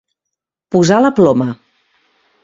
[0.75, 1.47] Posar la ploma.